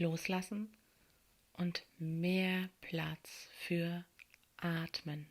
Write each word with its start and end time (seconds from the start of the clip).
loslassen 0.00 0.76
und 1.52 1.84
mehr 1.98 2.70
Platz 2.80 3.48
für 3.58 4.04
Atmen. 4.56 5.28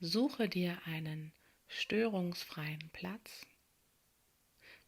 Suche 0.00 0.48
dir 0.48 0.80
einen 0.86 1.32
störungsfreien 1.68 2.90
Platz, 2.92 3.46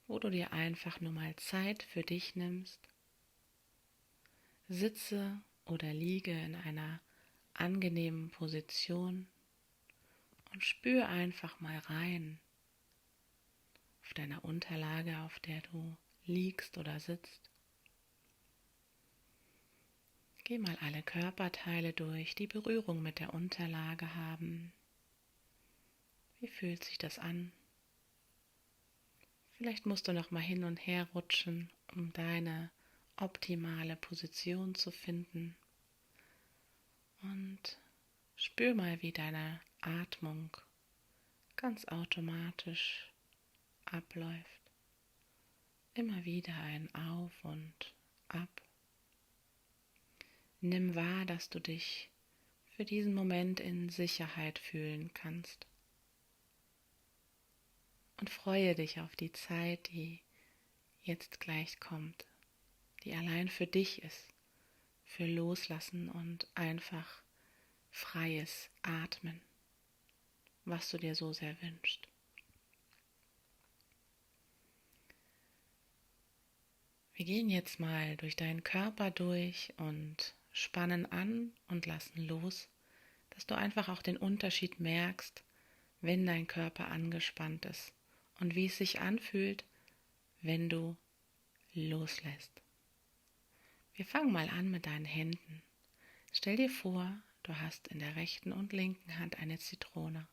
wo 0.07 0.19
du 0.19 0.31
dir 0.31 0.53
einfach 0.53 1.01
nur 1.01 1.13
mal 1.13 1.35
Zeit 1.37 1.83
für 1.83 2.03
dich 2.03 2.37
nimmst. 2.37 2.81
Sitze 4.69 5.43
oder 5.65 5.93
liege 5.93 6.33
in 6.33 6.55
einer 6.55 7.01
angenehmen 7.55 8.31
Position 8.31 9.29
und 10.53 10.65
spür 10.65 11.09
einfach 11.09 11.61
mal 11.61 11.79
rein 11.79 12.41
auf 14.03 14.15
deiner 14.15 14.45
Unterlage, 14.45 15.19
auf 15.21 15.39
der 15.41 15.61
du 15.63 15.97
liegst 16.25 16.79
oder 16.79 16.99
sitzt. 16.99 17.50
Geh 20.51 20.59
mal 20.59 20.77
alle 20.81 21.05
Körperteile 21.05 21.93
durch, 21.93 22.35
die 22.35 22.49
Berührung 22.49 23.01
mit 23.05 23.21
der 23.21 23.33
Unterlage 23.35 24.17
haben. 24.17 24.73
Wie 26.41 26.49
fühlt 26.49 26.83
sich 26.83 26.99
das 26.99 27.21
an? 27.21 27.53
Vielleicht 29.53 29.87
musst 29.87 30.09
du 30.09 30.13
noch 30.13 30.33
mal 30.33 30.41
hin 30.41 30.65
und 30.65 30.77
her 30.79 31.07
rutschen, 31.15 31.71
um 31.95 32.13
deine 32.15 32.69
optimale 33.15 33.95
Position 33.95 34.75
zu 34.75 34.91
finden. 34.91 35.55
Und 37.23 37.79
spür 38.35 38.75
mal, 38.75 39.01
wie 39.03 39.13
deine 39.13 39.61
Atmung 39.83 40.51
ganz 41.55 41.85
automatisch 41.85 43.09
abläuft. 43.85 44.61
Immer 45.95 46.25
wieder 46.25 46.57
ein 46.57 46.93
Auf 46.93 47.45
und 47.45 47.95
Ab. 48.27 48.49
Nimm 50.63 50.95
wahr, 50.95 51.25
dass 51.25 51.49
du 51.49 51.59
dich 51.59 52.11
für 52.77 52.85
diesen 52.85 53.15
Moment 53.15 53.61
in 53.61 53.89
Sicherheit 53.89 54.59
fühlen 54.59 55.11
kannst. 55.15 55.67
Und 58.21 58.29
freue 58.29 58.75
dich 58.75 59.01
auf 59.01 59.17
die 59.17 59.33
Zeit, 59.33 59.89
die 59.91 60.21
jetzt 61.03 61.41
gleich 61.41 61.81
kommt, 61.81 62.27
die 63.05 63.15
allein 63.15 63.49
für 63.49 63.67
dich 63.67 64.03
ist, 64.03 64.29
für 65.07 65.27
Loslassen 65.27 66.11
und 66.11 66.47
einfach 66.55 67.23
freies 67.91 68.69
Atmen, 68.83 69.41
was 70.67 70.91
du 70.91 70.99
dir 70.99 71.15
so 71.15 71.33
sehr 71.33 71.61
wünschst. 71.63 72.07
Wir 77.15 77.25
gehen 77.25 77.51
jetzt 77.51 77.81
mal 77.81 78.17
durch 78.17 78.37
deinen 78.37 78.63
Körper 78.63 79.11
durch 79.11 79.73
und 79.77 80.35
spannen 80.53 81.07
an 81.07 81.53
und 81.69 81.87
lassen 81.87 82.27
los, 82.27 82.69
dass 83.31 83.47
du 83.47 83.57
einfach 83.57 83.89
auch 83.89 84.03
den 84.03 84.17
Unterschied 84.17 84.81
merkst, 84.81 85.43
wenn 86.01 86.27
dein 86.27 86.47
Körper 86.47 86.89
angespannt 86.89 87.67
ist 87.67 87.93
und 88.41 88.55
wie 88.55 88.67
es 88.67 88.79
sich 88.79 89.01
anfühlt, 89.01 89.65
wenn 90.41 90.69
du 90.69 90.97
loslässt. 91.73 92.61
Wir 93.95 94.05
fangen 94.05 94.33
mal 94.33 94.49
an 94.49 94.71
mit 94.71 94.87
deinen 94.87 95.05
Händen. 95.05 95.63
Stell 96.33 96.57
dir 96.57 96.71
vor, 96.71 97.23
du 97.43 97.59
hast 97.61 97.89
in 97.89 97.99
der 97.99 98.17
rechten 98.17 98.53
und 98.53 98.73
linken 98.73 99.19
Hand 99.19 99.39
eine 99.39 99.59
Zitrone. 99.59 100.27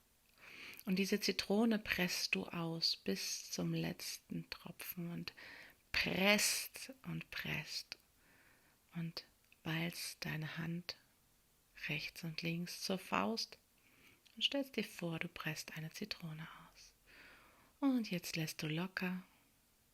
Und 0.86 0.98
diese 1.00 1.20
Zitrone 1.20 1.80
presst 1.80 2.34
du 2.34 2.46
aus 2.46 2.96
bis 2.96 3.52
zum 3.52 3.74
letzten 3.74 4.50
Tropfen 4.50 5.12
und 5.12 5.34
presst 5.92 6.94
und 7.04 7.30
presst. 7.30 7.98
Und 8.96 9.26
ballst 9.68 10.24
deine 10.24 10.58
Hand 10.58 10.96
rechts 11.90 12.24
und 12.24 12.42
links 12.42 12.82
zur 12.82 12.98
Faust 12.98 13.58
und 14.34 14.42
stellst 14.42 14.78
dir 14.78 14.86
vor, 14.86 15.20
du 15.20 15.28
presst 15.28 15.76
eine 15.76 15.92
Zitrone 15.92 16.48
aus. 16.72 16.94
Und 17.82 18.10
jetzt 18.10 18.38
lässt 18.38 18.64
du 18.64 18.68
locker 18.68 19.22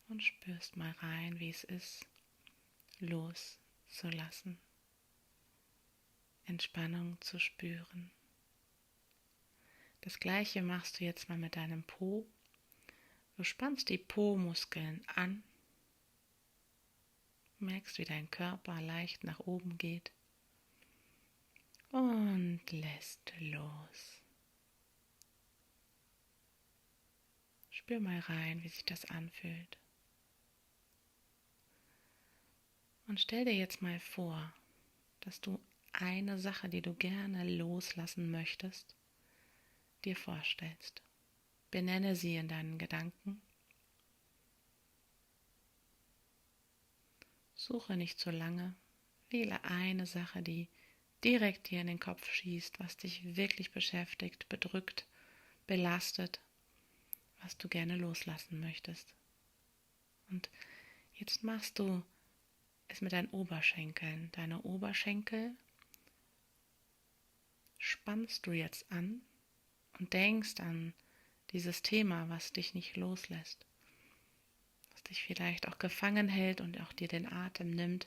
und 0.06 0.22
spürst 0.22 0.76
mal 0.76 0.92
rein, 1.00 1.40
wie 1.40 1.50
es 1.50 1.64
ist, 1.64 2.06
loszulassen, 3.00 4.60
Entspannung 6.46 7.20
zu 7.20 7.40
spüren. 7.40 8.12
Das 10.02 10.20
gleiche 10.20 10.62
machst 10.62 11.00
du 11.00 11.04
jetzt 11.04 11.28
mal 11.28 11.38
mit 11.38 11.56
deinem 11.56 11.82
Po. 11.82 12.24
Du 13.36 13.42
spannst 13.42 13.88
die 13.88 13.98
Po-Muskeln 13.98 15.04
an 15.16 15.42
merkst, 17.60 17.98
wie 17.98 18.04
dein 18.04 18.30
Körper 18.30 18.80
leicht 18.80 19.24
nach 19.24 19.40
oben 19.40 19.78
geht 19.78 20.12
und 21.90 22.60
lässt 22.70 23.32
los. 23.38 24.22
Spür 27.70 28.00
mal 28.00 28.18
rein, 28.20 28.62
wie 28.62 28.68
sich 28.68 28.84
das 28.84 29.04
anfühlt. 29.04 29.78
Und 33.06 33.20
stell 33.20 33.44
dir 33.44 33.54
jetzt 33.54 33.82
mal 33.82 34.00
vor, 34.00 34.52
dass 35.20 35.40
du 35.40 35.60
eine 35.92 36.38
Sache, 36.38 36.68
die 36.68 36.82
du 36.82 36.94
gerne 36.94 37.48
loslassen 37.56 38.30
möchtest, 38.30 38.96
dir 40.04 40.16
vorstellst. 40.16 41.02
Benenne 41.70 42.16
sie 42.16 42.36
in 42.36 42.48
deinen 42.48 42.78
Gedanken 42.78 43.40
Suche 47.64 47.96
nicht 47.96 48.18
zu 48.18 48.30
lange. 48.30 48.74
Wähle 49.30 49.64
eine 49.64 50.06
Sache, 50.06 50.42
die 50.42 50.68
direkt 51.24 51.70
dir 51.70 51.80
in 51.80 51.86
den 51.86 51.98
Kopf 51.98 52.30
schießt, 52.30 52.78
was 52.78 52.98
dich 52.98 53.36
wirklich 53.36 53.70
beschäftigt, 53.72 54.50
bedrückt, 54.50 55.06
belastet, 55.66 56.42
was 57.40 57.56
du 57.56 57.68
gerne 57.68 57.96
loslassen 57.96 58.60
möchtest. 58.60 59.14
Und 60.28 60.50
jetzt 61.14 61.42
machst 61.42 61.78
du 61.78 62.02
es 62.88 63.00
mit 63.00 63.12
deinen 63.12 63.30
Oberschenkeln. 63.30 64.30
Deine 64.32 64.60
Oberschenkel 64.60 65.56
spannst 67.78 68.46
du 68.46 68.52
jetzt 68.52 68.92
an 68.92 69.22
und 69.98 70.12
denkst 70.12 70.60
an 70.60 70.92
dieses 71.52 71.80
Thema, 71.80 72.28
was 72.28 72.52
dich 72.52 72.74
nicht 72.74 72.98
loslässt 72.98 73.66
dich 75.04 75.22
vielleicht 75.22 75.68
auch 75.68 75.78
gefangen 75.78 76.28
hält 76.28 76.60
und 76.60 76.80
auch 76.80 76.92
dir 76.92 77.08
den 77.08 77.30
Atem 77.30 77.70
nimmt, 77.70 78.06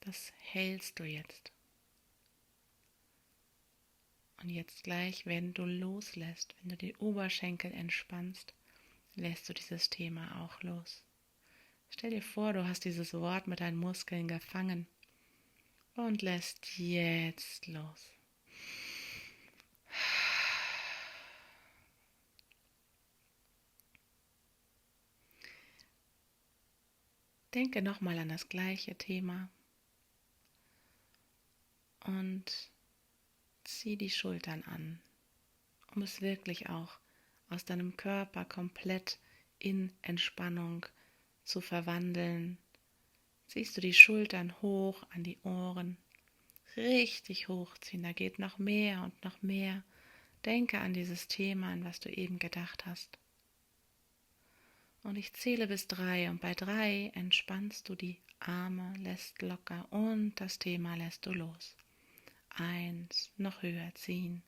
das 0.00 0.32
hältst 0.38 0.98
du 0.98 1.04
jetzt. 1.04 1.52
Und 4.42 4.48
jetzt 4.48 4.84
gleich, 4.84 5.26
wenn 5.26 5.52
du 5.52 5.64
loslässt, 5.64 6.54
wenn 6.60 6.70
du 6.70 6.76
die 6.76 6.96
Oberschenkel 6.96 7.72
entspannst, 7.72 8.54
lässt 9.14 9.48
du 9.48 9.52
dieses 9.52 9.90
Thema 9.90 10.42
auch 10.42 10.62
los. 10.62 11.02
Stell 11.90 12.10
dir 12.10 12.22
vor, 12.22 12.52
du 12.52 12.66
hast 12.66 12.84
dieses 12.84 13.12
Wort 13.12 13.46
mit 13.46 13.60
deinen 13.60 13.76
Muskeln 13.76 14.28
gefangen 14.28 14.86
und 15.94 16.22
lässt 16.22 16.78
jetzt 16.78 17.66
los. 17.66 18.10
Denke 27.54 27.82
nochmal 27.82 28.18
an 28.18 28.28
das 28.28 28.48
gleiche 28.48 28.94
Thema 28.94 29.48
und 32.04 32.44
zieh 33.64 33.96
die 33.96 34.10
Schultern 34.10 34.62
an, 34.64 35.00
um 35.94 36.02
es 36.02 36.22
wirklich 36.22 36.68
auch 36.68 36.98
aus 37.48 37.64
deinem 37.64 37.96
Körper 37.96 38.44
komplett 38.44 39.18
in 39.58 39.90
Entspannung 40.02 40.86
zu 41.44 41.60
verwandeln. 41.60 42.56
Ziehst 43.48 43.76
du 43.76 43.80
die 43.80 43.94
Schultern 43.94 44.54
hoch 44.62 45.04
an 45.10 45.24
die 45.24 45.38
Ohren, 45.42 45.96
richtig 46.76 47.48
hochziehen, 47.48 48.04
da 48.04 48.12
geht 48.12 48.38
noch 48.38 48.58
mehr 48.58 49.02
und 49.02 49.24
noch 49.24 49.42
mehr. 49.42 49.82
Denke 50.44 50.78
an 50.78 50.94
dieses 50.94 51.26
Thema, 51.26 51.72
an 51.72 51.84
was 51.84 51.98
du 51.98 52.08
eben 52.10 52.38
gedacht 52.38 52.86
hast. 52.86 53.18
Und 55.02 55.16
ich 55.16 55.32
zähle 55.32 55.66
bis 55.66 55.86
drei 55.86 56.28
und 56.28 56.40
bei 56.40 56.54
drei 56.54 57.10
entspannst 57.14 57.88
du 57.88 57.94
die 57.94 58.18
Arme, 58.38 58.94
lässt 58.98 59.40
locker 59.42 59.86
und 59.90 60.34
das 60.36 60.58
Thema 60.58 60.94
lässt 60.94 61.26
du 61.26 61.32
los. 61.32 61.74
Eins, 62.50 63.30
noch 63.36 63.62
höher 63.62 63.94
ziehen. 63.94 64.42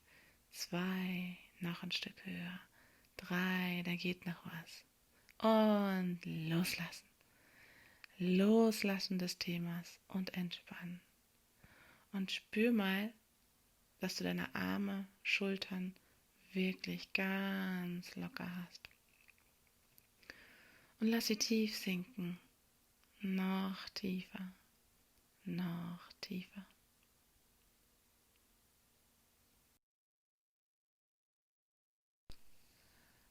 Zwei, 0.51 1.39
noch 1.61 1.83
ein 1.83 1.93
Stück 1.93 2.15
höher. 2.25 2.61
Drei, 3.17 3.83
da 3.85 3.95
geht 3.95 4.27
noch 4.27 4.45
was. 4.45 4.85
Und 5.39 6.21
loslassen. 6.25 7.07
Loslassen 8.19 9.19
des 9.19 9.39
Themas 9.39 9.99
und 10.09 10.35
entspannen. 10.35 11.01
Und 12.13 12.31
spür 12.31 12.73
mal, 12.73 13.13
dass 14.01 14.17
du 14.17 14.25
deine 14.25 14.55
Arme, 14.55 15.07
Schultern 15.23 15.95
wirklich 16.53 17.13
ganz 17.15 18.15
locker 18.17 18.51
hast. 18.57 18.82
Und 21.03 21.09
lass 21.09 21.27
sie 21.27 21.37
tief 21.37 21.77
sinken. 21.77 22.39
Noch 23.19 23.89
tiefer. 23.89 24.53
noch 25.43 25.99
tiefer. 26.21 26.65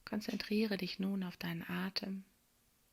Konzentriere 0.04 0.76
dich 0.76 0.98
nun 0.98 1.24
auf 1.24 1.38
deinen 1.38 1.66
Atem, 1.66 2.24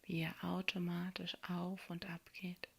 wie 0.04 0.22
er 0.22 0.42
automatisch 0.46 1.36
auf 1.42 1.90
und 1.90 2.10
ab 2.10 2.22
geht. 2.32 2.70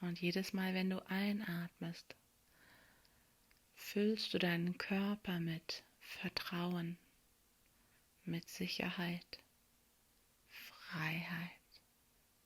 Und 0.00 0.20
jedes 0.20 0.52
Mal, 0.52 0.72
wenn 0.72 0.90
du 0.90 1.04
einatmest, 1.10 2.14
füllst 3.74 4.32
du 4.32 4.38
deinen 4.38 4.78
Körper 4.78 5.40
mit 5.40 5.82
Vertrauen, 5.98 6.96
mit 8.22 8.48
Sicherheit, 8.48 9.40
Freiheit, 10.94 11.50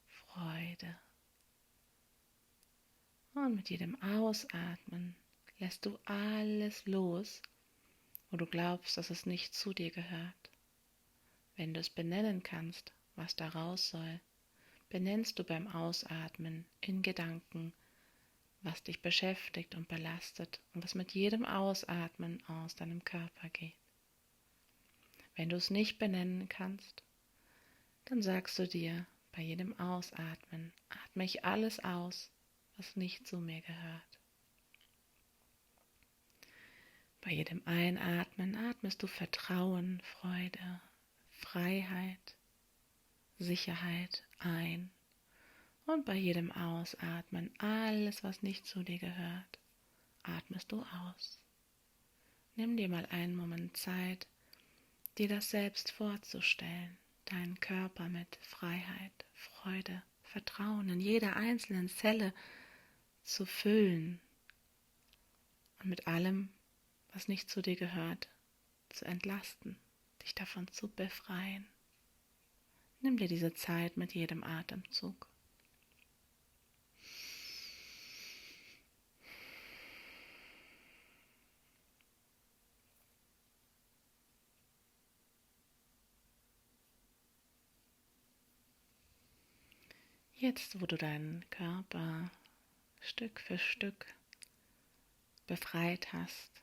Freude. 0.09 0.99
Und 3.35 3.57
mit 3.57 3.69
jedem 3.69 4.01
Ausatmen 4.03 5.15
lässt 5.59 5.85
du 5.85 5.99
alles 6.07 6.87
los, 6.87 7.43
wo 8.31 8.39
du 8.39 8.47
glaubst, 8.47 8.97
dass 8.97 9.11
es 9.11 9.27
nicht 9.27 9.53
zu 9.53 9.75
dir 9.75 9.91
gehört. 9.91 10.51
Wenn 11.57 11.75
du 11.75 11.81
es 11.81 11.91
benennen 11.91 12.43
kannst, 12.43 12.95
was 13.17 13.37
da 13.37 13.51
raus 13.51 13.91
soll, 13.91 14.19
benennst 14.89 15.39
du 15.39 15.45
beim 15.45 15.67
Ausatmen 15.67 16.65
in 16.81 17.03
Gedanken, 17.03 17.75
was 18.63 18.83
dich 18.83 19.03
beschäftigt 19.03 19.75
und 19.75 19.89
belastet 19.89 20.59
und 20.73 20.83
was 20.83 20.95
mit 20.95 21.13
jedem 21.13 21.45
Ausatmen 21.45 22.43
aus 22.47 22.75
deinem 22.75 23.05
Körper 23.05 23.51
geht. 23.51 23.77
Wenn 25.37 25.51
du 25.51 25.57
es 25.57 25.69
nicht 25.69 25.99
benennen 25.99 26.49
kannst, 26.49 27.03
dann 28.09 28.23
sagst 28.23 28.59
du 28.59 28.67
dir 28.67 29.07
bei 29.33 29.43
jedem 29.43 29.79
Ausatmen, 29.79 30.73
atme 30.89 31.25
ich 31.25 31.45
alles 31.45 31.79
aus, 31.85 32.31
was 32.77 32.97
nicht 32.97 33.27
zu 33.27 33.39
mir 33.39 33.61
gehört. 33.61 34.19
Bei 37.21 37.33
jedem 37.33 37.63
Einatmen 37.67 38.57
atmest 38.57 39.03
du 39.03 39.07
Vertrauen, 39.07 40.01
Freude, 40.03 40.81
Freiheit, 41.33 42.37
Sicherheit 43.39 44.25
ein. 44.39 44.91
Und 45.85 46.07
bei 46.07 46.15
jedem 46.15 46.51
Ausatmen 46.53 47.51
alles, 47.59 48.25
was 48.25 48.43
nicht 48.43 48.67
zu 48.67 48.83
dir 48.83 48.99
gehört, 48.99 49.59
atmest 50.23 50.73
du 50.73 50.83
aus. 50.83 51.41
Nimm 52.57 52.77
dir 52.77 52.89
mal 52.89 53.07
einen 53.07 53.37
Moment 53.37 53.77
Zeit, 53.77 54.27
dir 55.19 55.29
das 55.29 55.51
selbst 55.51 55.91
vorzustellen, 55.91 56.97
deinen 57.33 57.61
Körper 57.61 58.09
mit 58.09 58.39
Freiheit, 58.43 59.25
Freude, 59.35 60.03
Vertrauen 60.23 60.89
in 60.89 61.01
jeder 61.01 61.37
einzelnen 61.37 61.89
Zelle 61.89 62.35
zu 63.23 63.47
füllen 63.47 64.21
und 65.81 65.91
mit 65.91 66.07
allem, 66.07 66.51
was 67.13 67.29
nicht 67.29 67.49
zu 67.51 67.63
dir 67.63 67.77
gehört, 67.77 68.29
zu 68.91 69.05
entlasten, 69.05 69.79
dich 70.23 70.35
davon 70.35 70.69
zu 70.69 70.89
befreien. 70.89 71.67
Nimm 73.01 73.17
dir 73.17 73.29
diese 73.29 73.55
Zeit 73.55 73.97
mit 73.97 74.15
jedem 74.15 74.43
Atemzug. 74.43 75.29
Jetzt, 90.41 90.81
wo 90.81 90.87
du 90.87 90.97
deinen 90.97 91.45
Körper 91.51 92.31
Stück 93.01 93.41
für 93.41 93.59
Stück 93.59 94.07
befreit 95.49 96.13
hast 96.13 96.63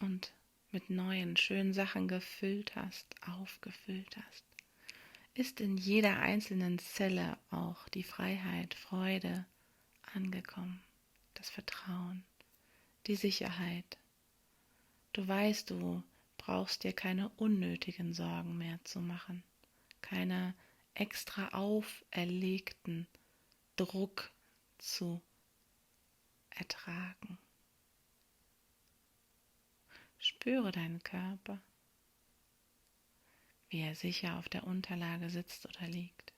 und 0.00 0.32
mit 0.72 0.90
neuen, 0.90 1.36
schönen 1.36 1.72
Sachen 1.72 2.08
gefüllt 2.08 2.74
hast, 2.74 3.06
aufgefüllt 3.24 4.16
hast, 4.16 4.44
ist 5.34 5.60
in 5.60 5.76
jeder 5.76 6.18
einzelnen 6.18 6.80
Zelle 6.80 7.38
auch 7.52 7.88
die 7.90 8.02
Freiheit, 8.02 8.74
Freude 8.74 9.46
angekommen, 10.14 10.82
das 11.34 11.48
Vertrauen, 11.48 12.24
die 13.06 13.14
Sicherheit. 13.14 13.98
Du 15.12 15.28
weißt, 15.28 15.70
du 15.70 16.02
brauchst 16.38 16.82
dir 16.82 16.92
keine 16.92 17.28
unnötigen 17.36 18.14
Sorgen 18.14 18.58
mehr 18.58 18.80
zu 18.82 19.00
machen, 19.00 19.44
keine 20.00 20.54
extra 20.94 21.48
auferlegten 21.48 23.06
Druck 23.76 24.30
zu 24.78 25.22
ertragen. 26.50 27.38
Spüre 30.18 30.70
deinen 30.72 31.02
Körper 31.02 31.60
wie 33.72 33.80
er 33.80 33.94
sicher 33.94 34.36
auf 34.36 34.50
der 34.50 34.66
Unterlage 34.66 35.30
sitzt 35.30 35.64
oder 35.64 35.88
liegt. 35.88 36.34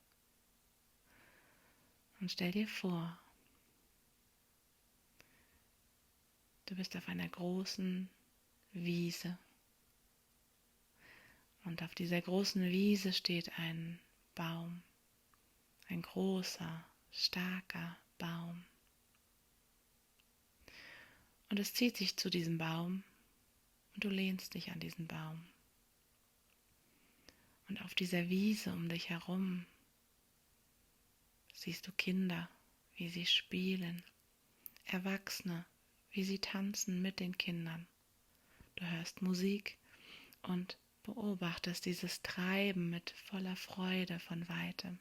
Und 2.20 2.30
stell 2.30 2.52
dir 2.52 2.68
vor, 2.68 3.18
du 6.66 6.76
bist 6.76 6.96
auf 6.96 7.08
einer 7.08 7.28
großen 7.28 8.08
Wiese. 8.70 9.36
Und 11.64 11.82
auf 11.82 11.92
dieser 11.96 12.20
großen 12.20 12.62
Wiese 12.62 13.12
steht 13.12 13.58
ein 13.58 13.98
Baum, 14.34 14.82
ein 15.88 16.02
großer, 16.02 16.84
starker 17.12 17.96
Baum. 18.18 18.64
Und 21.48 21.60
es 21.60 21.74
zieht 21.74 21.96
sich 21.96 22.16
zu 22.16 22.30
diesem 22.30 22.58
Baum 22.58 23.04
und 23.94 24.04
du 24.04 24.08
lehnst 24.08 24.54
dich 24.54 24.70
an 24.70 24.80
diesen 24.80 25.06
Baum. 25.06 25.46
Und 27.68 27.80
auf 27.82 27.94
dieser 27.94 28.28
Wiese 28.28 28.72
um 28.72 28.88
dich 28.88 29.10
herum 29.10 29.66
siehst 31.52 31.86
du 31.86 31.92
Kinder, 31.92 32.50
wie 32.96 33.08
sie 33.08 33.26
spielen, 33.26 34.02
Erwachsene, 34.84 35.64
wie 36.10 36.24
sie 36.24 36.38
tanzen 36.38 37.00
mit 37.00 37.20
den 37.20 37.38
Kindern. 37.38 37.86
Du 38.76 38.86
hörst 38.90 39.22
Musik 39.22 39.78
und 40.42 40.76
beobachtest 41.04 41.84
dieses 41.84 42.22
Treiben 42.22 42.90
mit 42.90 43.10
voller 43.10 43.56
Freude 43.56 44.18
von 44.18 44.48
weitem. 44.48 44.98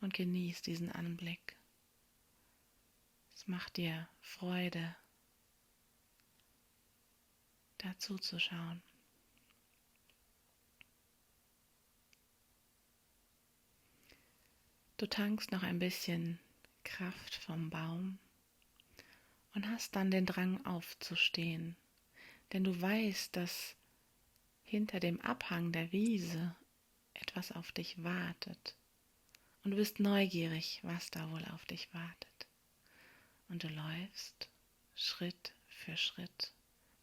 Und 0.00 0.12
genießt 0.12 0.66
diesen 0.66 0.90
Anblick. 0.90 1.56
Es 3.34 3.46
macht 3.46 3.76
dir 3.76 4.08
Freude, 4.20 4.96
dazu 7.78 8.18
zu 8.18 8.38
schauen. 8.38 8.82
Du 14.96 15.06
tankst 15.06 15.52
noch 15.52 15.62
ein 15.62 15.78
bisschen 15.78 16.38
Kraft 16.82 17.34
vom 17.34 17.68
Baum 17.68 18.18
und 19.54 19.68
hast 19.68 19.94
dann 19.94 20.10
den 20.10 20.24
Drang 20.24 20.64
aufzustehen, 20.64 21.76
denn 22.52 22.64
du 22.64 22.80
weißt, 22.80 23.34
dass 23.36 23.76
hinter 24.62 25.00
dem 25.00 25.20
Abhang 25.20 25.72
der 25.72 25.92
Wiese 25.92 26.54
etwas 27.14 27.52
auf 27.52 27.72
dich 27.72 28.02
wartet. 28.02 28.74
Und 29.62 29.72
du 29.72 29.76
bist 29.76 30.00
neugierig, 30.00 30.80
was 30.82 31.10
da 31.10 31.30
wohl 31.30 31.44
auf 31.46 31.64
dich 31.64 31.92
wartet. 31.94 32.46
Und 33.48 33.62
du 33.62 33.68
läufst 33.68 34.48
Schritt 34.94 35.52
für 35.68 35.96
Schritt 35.96 36.52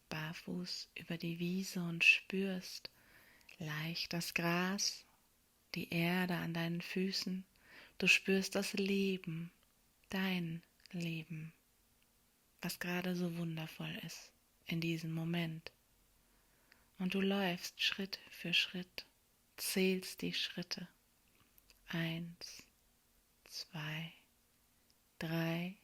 barfuß 0.09 0.89
über 0.95 1.17
die 1.17 1.39
Wiese 1.39 1.81
und 1.81 2.03
spürst 2.03 2.89
leicht 3.57 4.13
das 4.13 4.33
Gras, 4.33 5.05
die 5.73 5.89
Erde 5.89 6.35
an 6.35 6.53
deinen 6.53 6.81
Füßen. 6.81 7.45
Du 7.97 8.07
spürst 8.07 8.55
das 8.55 8.73
Leben, 8.73 9.51
dein 10.09 10.61
Leben, 10.91 11.53
was 12.61 12.79
gerade 12.79 13.15
so 13.15 13.37
wundervoll 13.37 13.97
ist 14.05 14.32
in 14.65 14.81
diesem 14.81 15.13
Moment. 15.13 15.71
Und 16.99 17.13
du 17.13 17.21
läufst 17.21 17.81
Schritt 17.81 18.19
für 18.29 18.53
Schritt, 18.53 19.05
zählst 19.57 20.21
die 20.21 20.33
Schritte. 20.33 20.87
Eins, 21.87 22.63
zwei, 23.45 24.13
drei, 25.19 25.75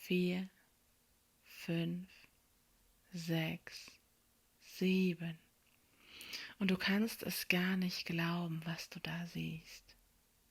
vier, 0.00 0.48
fünf, 1.44 2.10
sechs, 3.12 3.90
sieben. 4.62 5.38
Und 6.58 6.70
du 6.70 6.76
kannst 6.76 7.22
es 7.22 7.48
gar 7.48 7.76
nicht 7.76 8.06
glauben, 8.06 8.60
was 8.64 8.88
du 8.90 9.00
da 9.00 9.26
siehst 9.26 9.88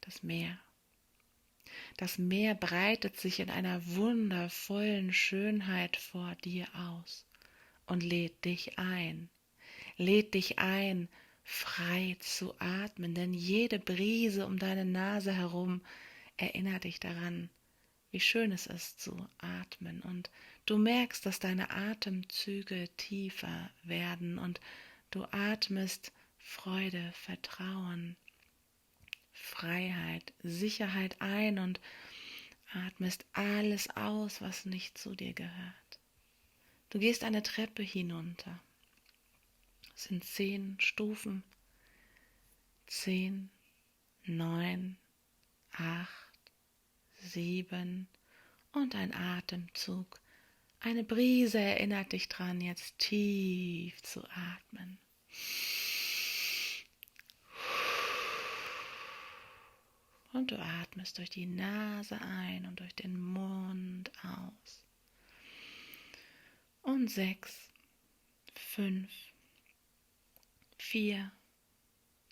das 0.08 0.24
Meer. 0.24 0.58
Das 1.98 2.18
Meer 2.18 2.56
breitet 2.56 3.20
sich 3.20 3.40
in 3.40 3.50
einer 3.50 3.86
wundervollen 3.86 5.14
Schönheit 5.14 5.98
vor 5.98 6.36
dir 6.36 6.68
aus 6.74 7.27
und 7.88 8.04
lädt 8.04 8.46
dich 8.46 8.78
ein, 8.78 9.30
lädt 9.98 10.34
dich 10.34 10.60
ein, 10.60 11.10
frei 11.44 12.18
zu 12.20 12.54
atmen, 12.60 13.14
denn 13.14 13.34
jede 13.34 13.80
Brise 13.80 14.46
um 14.46 14.60
deine 14.60 14.86
Nase 14.86 15.34
herum 15.34 15.82
erinnere 16.36 16.82
dich 16.82 17.00
daran, 17.00 17.50
wie 18.12 18.20
schön 18.20 18.52
es 18.52 18.68
ist 18.68 19.02
zu 19.02 19.28
atmen 19.38 20.02
und 20.02 20.30
du 20.66 20.78
merkst, 20.78 21.26
dass 21.26 21.40
deine 21.40 21.70
Atemzüge 21.72 22.90
tiefer 22.98 23.70
werden 23.84 24.38
und 24.38 24.60
du 25.12 25.24
atmest 25.32 26.12
Freude, 26.38 27.12
Vertrauen, 27.14 28.16
Freiheit, 29.34 30.34
Sicherheit 30.44 31.22
ein 31.22 31.60
und 31.60 31.80
atmest 32.74 33.26
alles 33.34 33.90
aus, 33.96 34.42
was 34.42 34.66
nicht 34.66 34.98
zu 34.98 35.16
dir 35.16 35.34
gehört. 35.34 35.87
Du 36.90 37.00
gehst 37.00 37.24
eine 37.24 37.44
Treppe 37.44 37.84
hinunter. 37.84 38.60
Es 39.96 40.06
sind 40.06 40.24
zehn 40.24 40.80
Stufen. 40.80 41.44
Zehn, 42.86 43.50
neun, 44.24 44.98
acht, 45.72 46.52
sieben 47.16 48.08
und 48.72 48.96
ein 48.96 49.14
Atemzug. 49.14 50.22
Eine 50.80 51.04
Brise 51.04 51.60
erinnert 51.60 52.14
dich 52.14 52.30
dran, 52.30 52.62
jetzt 52.62 52.98
tief 53.00 54.02
zu 54.04 54.24
atmen. 54.30 55.00
Und 60.32 60.52
du 60.52 60.60
atmest 60.60 61.18
durch 61.18 61.32
die 61.32 61.48
Nase 61.48 62.22
ein 62.22 62.68
und 62.68 62.80
durch 62.80 62.94
den 62.96 63.20
Mund 63.20 64.12
aus. 64.24 64.87
Und 66.88 67.12
sechs, 67.12 67.54
fünf, 68.56 69.12
vier, 70.78 71.34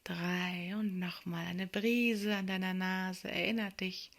drei 0.05 0.74
und 0.77 0.97
nochmal 0.97 1.45
eine 1.45 1.67
Brise 1.67 2.33
an 2.33 2.47
deiner 2.47 2.74
Nase 2.74 3.29
erinnert 3.29 3.81
dich, 3.81 4.12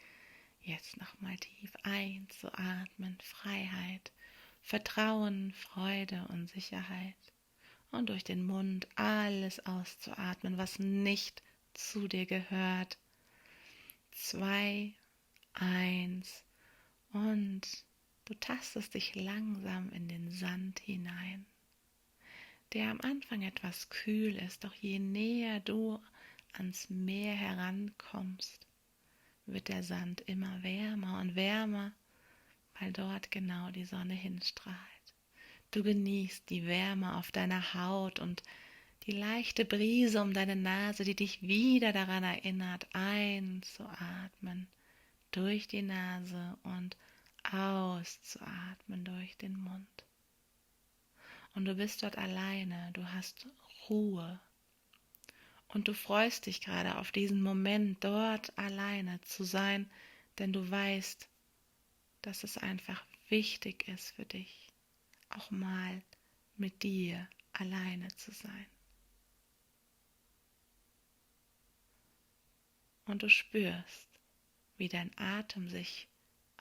jetzt 0.60 0.98
nochmal 0.98 1.38
tief 1.38 1.72
einzuatmen, 1.84 3.16
Freiheit, 3.22 4.12
Vertrauen, 4.60 5.54
Freude 5.54 6.28
und 6.28 6.50
Sicherheit. 6.50 7.32
Und 7.90 8.10
durch 8.10 8.22
den 8.22 8.44
Mund 8.44 8.86
alles 8.94 9.64
auszuatmen, 9.64 10.58
was 10.58 10.78
nicht 10.78 11.42
zu 11.72 12.08
dir 12.08 12.26
gehört. 12.26 12.98
Zwei, 14.12 14.92
eins 15.54 16.44
und 17.14 17.85
du 18.26 18.34
tastest 18.34 18.94
dich 18.94 19.14
langsam 19.14 19.90
in 19.90 20.06
den 20.06 20.30
Sand 20.30 20.78
hinein 20.80 21.46
der 22.72 22.90
am 22.90 23.00
Anfang 23.00 23.42
etwas 23.42 23.88
kühl 23.90 24.36
ist, 24.36 24.64
doch 24.64 24.74
je 24.74 24.98
näher 24.98 25.60
du 25.60 26.02
ans 26.52 26.90
Meer 26.90 27.34
herankommst, 27.34 28.66
wird 29.46 29.68
der 29.68 29.82
Sand 29.82 30.22
immer 30.22 30.62
wärmer 30.62 31.20
und 31.20 31.36
wärmer, 31.36 31.92
weil 32.78 32.92
dort 32.92 33.30
genau 33.30 33.70
die 33.70 33.84
Sonne 33.84 34.14
hinstrahlt. 34.14 34.76
Du 35.70 35.82
genießt 35.82 36.48
die 36.50 36.66
Wärme 36.66 37.16
auf 37.16 37.30
deiner 37.30 37.74
Haut 37.74 38.18
und 38.18 38.42
die 39.04 39.12
leichte 39.12 39.64
Brise 39.64 40.20
um 40.20 40.32
deine 40.32 40.56
Nase, 40.56 41.04
die 41.04 41.14
dich 41.14 41.42
wieder 41.42 41.92
daran 41.92 42.24
erinnert, 42.24 42.88
einzuatmen 42.92 44.66
durch 45.30 45.68
die 45.68 45.82
Nase 45.82 46.58
und 46.62 46.96
auszuatmen 47.52 49.04
durch 49.04 49.36
den 49.36 49.56
Mund 49.56 50.06
und 51.56 51.64
du 51.64 51.74
bist 51.74 52.02
dort 52.02 52.18
alleine, 52.18 52.90
du 52.92 53.12
hast 53.12 53.46
Ruhe 53.88 54.38
und 55.68 55.88
du 55.88 55.94
freust 55.94 56.46
dich 56.46 56.60
gerade 56.60 56.98
auf 56.98 57.12
diesen 57.12 57.42
Moment, 57.42 58.04
dort 58.04 58.56
alleine 58.58 59.20
zu 59.22 59.42
sein, 59.42 59.90
denn 60.38 60.52
du 60.52 60.70
weißt, 60.70 61.28
dass 62.20 62.44
es 62.44 62.58
einfach 62.58 63.02
wichtig 63.30 63.88
ist 63.88 64.10
für 64.12 64.26
dich, 64.26 64.68
auch 65.30 65.50
mal 65.50 66.02
mit 66.56 66.82
dir 66.82 67.26
alleine 67.54 68.08
zu 68.16 68.32
sein. 68.32 68.66
Und 73.06 73.22
du 73.22 73.30
spürst, 73.30 74.08
wie 74.76 74.88
dein 74.88 75.10
Atem 75.16 75.70
sich 75.70 76.06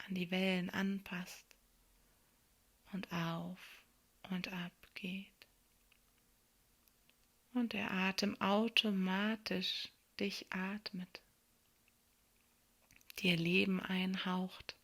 an 0.08 0.16
die 0.16 0.32
Wellen 0.32 0.70
anpasst 0.70 1.46
und 2.94 3.12
auf 3.12 3.60
und 4.30 4.48
ab 4.50 4.72
geht 4.94 5.26
und 7.56 7.74
der 7.74 7.92
Atem 7.92 8.40
automatisch 8.42 9.90
dich 10.20 10.46
atmet, 10.50 11.22
dir 13.20 13.38
Leben 13.38 13.80
einhaucht 13.80 14.76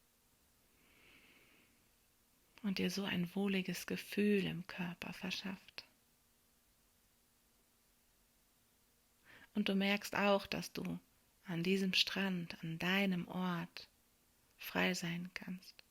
und 2.64 2.78
dir 2.78 2.90
so 2.90 3.04
ein 3.04 3.34
wohliges 3.36 3.86
Gefühl 3.86 4.46
im 4.46 4.66
Körper 4.68 5.14
verschafft. 5.14 5.86
Und 9.54 9.68
du 9.68 9.76
merkst 9.76 10.16
auch, 10.16 10.48
dass 10.48 10.72
du 10.72 11.00
an 11.46 11.64
diesem 11.64 11.94
Strand, 11.94 12.58
an 12.64 12.80
deinem 12.80 13.28
Ort 13.28 13.90
frei 14.62 14.94
sein 14.94 15.30
kannst. 15.34 15.84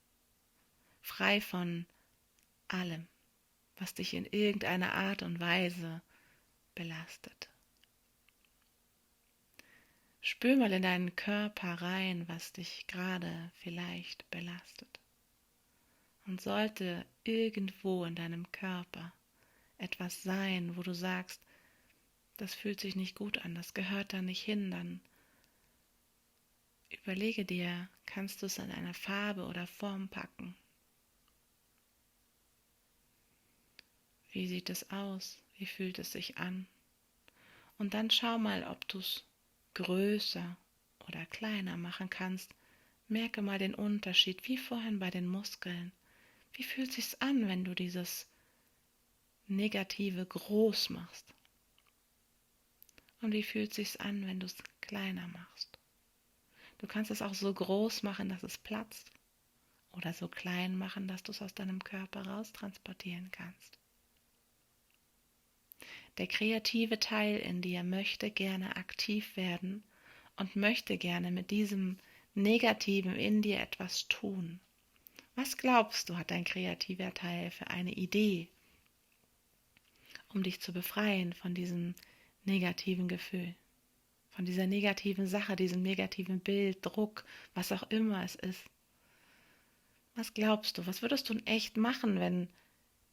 Frei 1.03 1.41
von 1.41 1.87
allem 2.69 3.07
was 3.81 3.95
dich 3.95 4.13
in 4.13 4.27
irgendeiner 4.27 4.93
Art 4.93 5.23
und 5.23 5.41
Weise 5.41 6.03
belastet. 6.75 7.49
Spür 10.21 10.57
mal 10.57 10.71
in 10.73 10.83
deinen 10.83 11.17
Körper 11.17 11.81
rein, 11.81 12.29
was 12.29 12.53
dich 12.53 12.87
gerade 12.87 13.51
vielleicht 13.55 14.31
belastet. 14.31 15.01
Und 16.27 16.43
sollte 16.43 17.07
irgendwo 17.25 18.05
in 18.05 18.15
deinem 18.15 18.53
Körper 18.53 19.15
etwas 19.79 20.23
sein, 20.23 20.77
wo 20.77 20.83
du 20.83 20.95
sagst, 20.95 21.41
das 22.37 22.55
fühlt 22.55 22.81
sich 22.81 22.97
nicht 22.97 23.17
gut 23.17 23.39
an, 23.39 23.55
das 23.55 23.73
gehört 23.73 24.13
da 24.13 24.21
nicht 24.21 24.43
hin, 24.43 24.71
dann 24.71 25.01
überlege 26.91 27.47
dir, 27.47 27.89
kannst 28.11 28.43
du 28.43 28.47
es 28.47 28.59
in 28.59 28.71
einer 28.71 28.95
Farbe 28.95 29.45
oder 29.45 29.67
Form 29.67 30.09
packen 30.09 30.57
Wie 34.33 34.47
sieht 34.47 34.71
es 34.71 34.89
aus? 34.91 35.39
Wie 35.57 35.67
fühlt 35.67 35.99
es 35.99 36.13
sich 36.13 36.39
an? 36.39 36.67
Und 37.79 37.95
dann 37.95 38.11
schau 38.11 38.39
mal, 38.39 38.65
ob 38.65 38.87
du 38.89 38.99
es 38.99 39.25
größer 39.75 40.57
oder 41.09 41.27
kleiner 41.27 41.77
machen 41.77 42.11
kannst. 42.11 42.55
Merke 43.09 43.43
mal 43.43 43.59
den 43.59 43.75
Unterschied, 43.75 44.47
wie 44.47 44.57
vorhin 44.57 45.01
bei 45.01 45.11
den 45.11 45.27
Muskeln. 45.27 45.91
Wie 46.53 46.63
fühlt 46.63 46.93
sich's 46.93 47.17
an, 47.17 47.49
wenn 47.49 47.65
du 47.65 47.75
dieses 47.75 48.29
Negative 49.49 50.25
groß 50.25 50.91
machst? 50.91 51.27
Und 53.21 53.33
wie 53.33 53.43
fühlt 53.43 53.75
sich's 53.75 53.97
an, 53.97 54.27
wenn 54.27 54.39
du 54.39 54.47
es 54.47 54.57
kleiner 54.81 55.27
machst? 55.29 55.70
Du 56.81 56.87
kannst 56.87 57.11
es 57.11 57.21
auch 57.21 57.35
so 57.35 57.53
groß 57.53 58.03
machen, 58.03 58.31
dass 58.31 58.43
es 58.43 58.57
platzt, 58.57 59.13
oder 59.93 60.15
so 60.15 60.29
klein 60.29 60.79
machen, 60.79 61.09
dass 61.09 61.23
du 61.23 61.33
es 61.33 61.43
aus 61.43 61.55
deinem 61.55 61.83
Körper 61.85 62.27
raustransportieren 62.27 63.31
kannst. 63.33 63.79
Der 66.17 66.27
kreative 66.27 66.99
Teil 66.99 67.39
in 67.39 67.61
dir 67.61 67.83
möchte 67.83 68.31
gerne 68.31 68.77
aktiv 68.77 69.37
werden 69.37 69.83
und 70.37 70.57
möchte 70.57 70.97
gerne 70.97 71.31
mit 71.31 71.51
diesem 71.51 71.99
Negativen 72.35 73.15
in 73.17 73.43
dir 73.43 73.61
etwas 73.61 74.09
tun. 74.09 74.61
Was 75.35 75.57
glaubst 75.57 76.09
du, 76.09 76.17
hat 76.17 76.31
dein 76.31 76.45
kreativer 76.45 77.13
Teil 77.13 77.51
für 77.51 77.69
eine 77.69 77.93
Idee, 77.93 78.49
um 80.33 80.43
dich 80.43 80.61
zu 80.61 80.73
befreien 80.73 81.33
von 81.33 81.55
diesem 81.55 81.95
negativen 82.45 83.09
Gefühl, 83.09 83.55
von 84.41 84.47
dieser 84.47 84.67
negativen 84.67 85.27
Sache, 85.27 85.55
diesem 85.55 85.83
negativen 85.83 86.41
Bild, 86.41 86.79
Druck, 86.81 87.27
was 87.53 87.73
auch 87.73 87.83
immer 87.91 88.25
es 88.25 88.37
ist? 88.37 88.65
Was 90.15 90.33
glaubst 90.33 90.79
du, 90.79 90.87
was 90.87 91.03
würdest 91.03 91.29
du 91.29 91.35
in 91.35 91.47
echt 91.47 91.77
machen, 91.77 92.19
wenn 92.19 92.49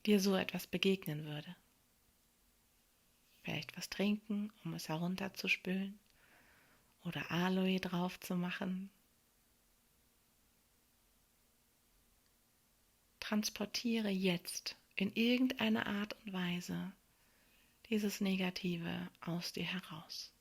dir 0.06 0.22
so 0.22 0.38
etwas 0.38 0.68
begegnen 0.68 1.26
würde? 1.26 1.54
vielleicht 3.44 3.76
was 3.76 3.90
trinken, 3.90 4.54
um 4.64 4.74
es 4.74 4.88
herunterzuspülen 4.88 6.00
oder 7.04 7.30
Aloe 7.30 7.82
drauf 7.82 8.18
zu 8.22 8.36
machen. 8.36 8.90
Transportiere 13.20 14.10
jetzt 14.10 14.78
in 14.96 15.14
irgendeiner 15.14 15.88
Art 15.88 16.16
und 16.24 16.32
Weise 16.32 16.94
dieses 17.90 18.22
Negative 18.22 19.10
aus 19.20 19.52
dir 19.52 19.66
heraus. 19.66 20.32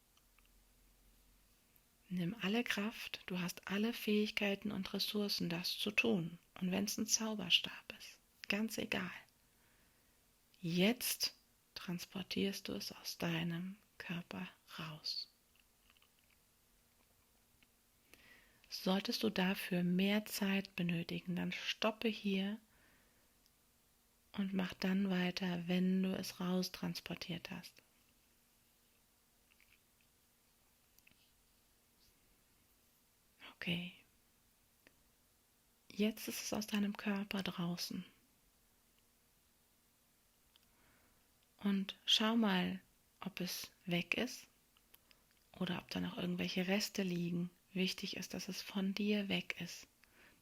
Nimm 2.08 2.36
alle 2.42 2.62
Kraft, 2.62 3.20
du 3.26 3.40
hast 3.40 3.66
alle 3.66 3.92
Fähigkeiten 3.92 4.70
und 4.70 4.92
Ressourcen, 4.94 5.48
das 5.48 5.76
zu 5.76 5.90
tun. 5.90 6.38
Und 6.60 6.70
wenn 6.70 6.84
es 6.84 6.98
ein 6.98 7.06
Zauberstab 7.06 7.94
ist, 7.98 8.18
ganz 8.48 8.78
egal. 8.78 9.10
Jetzt 10.60 11.34
transportierst 11.75 12.68
du 12.68 12.72
es 12.72 12.92
aus 12.92 13.18
deinem 13.18 13.76
Körper 13.98 14.48
raus. 14.78 15.28
Solltest 18.68 19.22
du 19.22 19.30
dafür 19.30 19.82
mehr 19.82 20.25
Zeit 20.26 20.75
benötigen, 20.76 21.36
dann 21.36 21.52
stoppe 21.52 22.08
hier 22.08 22.58
und 24.32 24.52
mach 24.52 24.75
dann 24.75 25.10
weiter, 25.10 25.66
wenn 25.66 26.02
du 26.02 26.16
es 26.16 26.40
raustransportiert 26.40 27.50
hast. 27.50 27.72
Okay. 33.56 33.92
Jetzt 35.88 36.28
ist 36.28 36.42
es 36.42 36.52
aus 36.52 36.66
deinem 36.66 36.96
Körper 36.96 37.42
draußen. 37.42 38.04
Und 41.60 41.96
schau 42.04 42.36
mal, 42.36 42.80
ob 43.20 43.40
es 43.40 43.70
weg 43.86 44.14
ist 44.14 44.46
oder 45.52 45.78
ob 45.78 45.90
da 45.90 46.00
noch 46.00 46.18
irgendwelche 46.18 46.66
Reste 46.66 47.02
liegen. 47.02 47.50
Wichtig 47.72 48.16
ist, 48.16 48.34
dass 48.34 48.48
es 48.48 48.62
von 48.62 48.94
dir 48.94 49.28
weg 49.28 49.56
ist. 49.60 49.86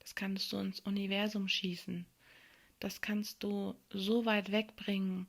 Das 0.00 0.14
kannst 0.14 0.52
du 0.52 0.58
ins 0.58 0.80
Universum 0.80 1.48
schießen. 1.48 2.04
Das 2.80 3.00
kannst 3.00 3.42
du 3.42 3.74
so 3.90 4.26
weit 4.26 4.52
wegbringen, 4.52 5.26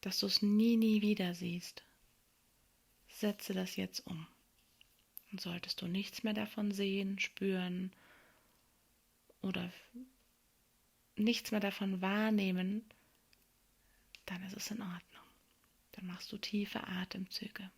dass 0.00 0.20
du 0.20 0.26
es 0.26 0.42
nie, 0.42 0.76
nie 0.76 1.00
wieder 1.02 1.34
siehst. 1.34 1.82
Setze 3.08 3.54
das 3.54 3.76
jetzt 3.76 4.06
um. 4.06 4.26
Und 5.30 5.40
solltest 5.40 5.82
du 5.82 5.86
nichts 5.86 6.22
mehr 6.22 6.32
davon 6.32 6.72
sehen, 6.72 7.18
spüren 7.18 7.92
oder 9.42 9.70
nichts 11.16 11.50
mehr 11.50 11.60
davon 11.60 12.00
wahrnehmen, 12.00 12.84
dann 14.26 14.42
ist 14.44 14.56
es 14.56 14.70
in 14.70 14.80
Ordnung. 14.80 15.24
Dann 15.92 16.06
machst 16.06 16.32
du 16.32 16.38
tiefe 16.38 16.86
Atemzüge. 16.86 17.70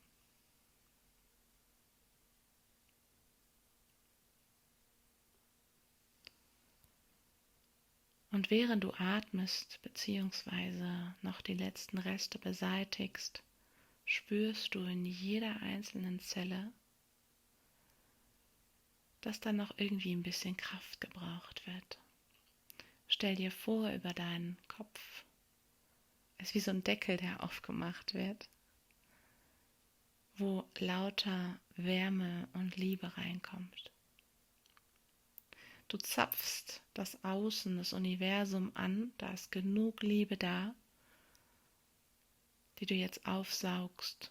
Und 8.32 8.50
während 8.50 8.84
du 8.84 8.92
atmest 8.94 9.80
bzw. 9.82 11.12
noch 11.22 11.40
die 11.40 11.54
letzten 11.54 11.98
Reste 11.98 12.38
beseitigst, 12.38 13.42
spürst 14.04 14.74
du 14.74 14.84
in 14.84 15.04
jeder 15.04 15.60
einzelnen 15.62 16.20
Zelle, 16.20 16.72
dass 19.20 19.40
dann 19.40 19.56
noch 19.56 19.72
irgendwie 19.76 20.14
ein 20.14 20.22
bisschen 20.22 20.56
Kraft 20.56 21.00
gebraucht 21.00 21.66
wird. 21.66 21.98
Stell 23.08 23.34
dir 23.34 23.50
vor, 23.50 23.90
über 23.90 24.14
deinen 24.14 24.56
Kopf 24.68 25.24
ist 26.38 26.54
wie 26.54 26.60
so 26.60 26.70
ein 26.70 26.84
Deckel, 26.84 27.16
der 27.16 27.42
aufgemacht 27.42 28.14
wird, 28.14 28.48
wo 30.36 30.64
lauter 30.78 31.60
Wärme 31.76 32.48
und 32.54 32.76
Liebe 32.76 33.16
reinkommt. 33.16 33.90
Du 35.88 35.98
zapfst 35.98 36.80
das 36.94 37.22
Außen, 37.24 37.76
das 37.76 37.92
Universum 37.92 38.70
an, 38.74 39.12
da 39.18 39.32
ist 39.32 39.50
genug 39.50 40.02
Liebe 40.02 40.36
da, 40.36 40.74
die 42.78 42.86
du 42.86 42.94
jetzt 42.94 43.26
aufsaugst 43.26 44.30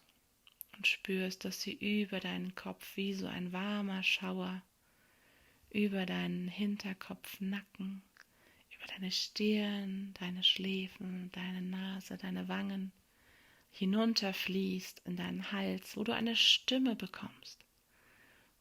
und 0.77 0.87
spürst, 0.87 1.43
dass 1.45 1.61
sie 1.61 1.73
über 1.73 2.21
deinen 2.21 2.55
Kopf 2.55 2.95
wie 2.95 3.13
so 3.13 3.27
ein 3.27 3.51
warmer 3.51 4.01
Schauer 4.03 4.63
über 5.71 6.05
deinen 6.05 6.47
Hinterkopf, 6.47 7.39
Nacken, 7.39 8.01
über 8.75 8.87
deine 8.87 9.11
Stirn, 9.11 10.13
deine 10.19 10.43
Schläfen, 10.43 11.31
deine 11.31 11.61
Nase, 11.61 12.17
deine 12.17 12.47
Wangen 12.47 12.91
hinunterfließt 13.71 15.03
in 15.05 15.15
deinen 15.15 15.51
Hals, 15.51 15.95
wo 15.95 16.03
du 16.03 16.13
eine 16.13 16.35
Stimme 16.35 16.95
bekommst, 16.95 17.59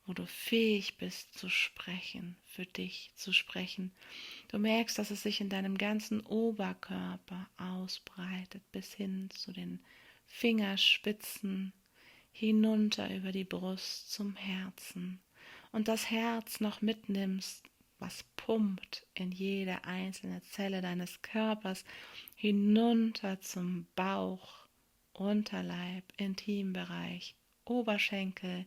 wo 0.06 0.12
du 0.12 0.26
fähig 0.26 0.98
bist 0.98 1.36
zu 1.36 1.48
sprechen, 1.48 2.36
für 2.44 2.66
dich 2.66 3.10
zu 3.14 3.32
sprechen. 3.32 3.92
Du 4.48 4.59
merkst, 4.59 4.98
dass 4.98 5.11
es 5.11 5.22
sich 5.22 5.40
in 5.40 5.48
deinem 5.48 5.78
ganzen 5.78 6.20
Oberkörper 6.20 7.48
ausbreitet, 7.56 8.62
bis 8.70 8.92
hin 8.92 9.30
zu 9.30 9.52
den 9.52 9.80
Fingerspitzen, 10.26 11.72
hinunter 12.33 13.14
über 13.14 13.33
die 13.33 13.44
Brust 13.44 14.12
zum 14.12 14.37
Herzen 14.37 15.20
und 15.72 15.88
das 15.88 16.11
Herz 16.11 16.61
noch 16.61 16.81
mitnimmst, 16.83 17.64
was 17.98 18.24
pumpt 18.37 19.07
in 19.14 19.33
jede 19.33 19.85
einzelne 19.85 20.42
Zelle 20.42 20.81
deines 20.81 21.20
Körpers 21.22 21.85
hinunter 22.35 23.40
zum 23.40 23.87
Bauch, 23.96 24.66
Unterleib, 25.12 26.04
Intimbereich, 26.16 27.35
Oberschenkel, 27.64 28.66